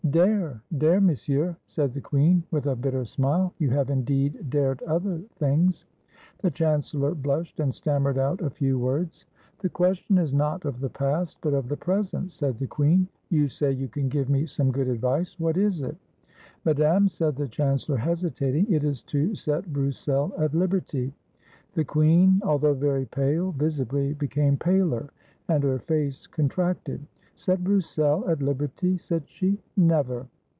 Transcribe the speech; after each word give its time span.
"Dare, 0.09 0.61
dare. 0.77 0.99
Monsieur," 0.99 1.55
said 1.67 1.93
the 1.93 2.01
queen, 2.01 2.43
with 2.51 2.65
a 2.65 2.75
bitter 2.75 3.05
smile; 3.05 3.53
"yo^ 3.61 3.69
have, 3.69 3.89
indeed, 3.89 4.49
dared 4.49 4.81
other 4.83 5.19
things." 5.37 5.85
The 6.39 6.51
chancellor 6.51 7.15
blushed, 7.15 7.61
and 7.61 7.73
stammered 7.73 8.17
out 8.17 8.41
a 8.41 8.49
few 8.49 8.77
words. 8.77 9.25
"The 9.59 9.69
question 9.69 10.17
is 10.17 10.33
not 10.33 10.65
of 10.65 10.81
the 10.81 10.89
past, 10.89 11.37
but 11.39 11.53
of 11.53 11.69
the 11.69 11.77
present," 11.77 12.33
said 12.33 12.57
the 12.59 12.67
queen. 12.67 13.07
"You 13.29 13.47
say 13.47 13.71
you 13.71 13.87
can 13.87 14.09
give 14.09 14.27
me 14.27 14.45
some 14.47 14.69
good 14.69 14.89
advice; 14.89 15.39
what 15.39 15.55
is 15.55 15.81
it?" 15.81 15.95
"Madame," 16.65 17.07
said 17.07 17.37
the 17.37 17.47
chancellor, 17.47 17.95
hesitating, 17.97 18.67
"it 18.69 18.83
is 18.83 19.01
to 19.03 19.33
set 19.33 19.71
Broussel 19.71 20.33
at 20.37 20.53
liberty." 20.53 21.13
The 21.73 21.85
queen, 21.85 22.41
although 22.43 22.73
very 22.73 23.05
pale, 23.05 23.51
visibly 23.53 24.11
became 24.13 24.57
paler, 24.57 25.11
and 25.47 25.63
her 25.63 25.79
face 25.79 26.27
contracted. 26.27 26.99
"Set 27.33 27.63
Broussel 27.63 28.27
at 28.29 28.39
liberty!" 28.41 28.99
said 28.99 29.23
she; 29.25 29.57
"never!" 29.75 30.27